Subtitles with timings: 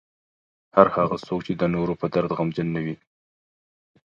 [0.75, 2.95] هر هغه څوک چې د نورو په درد غمجن نه وي.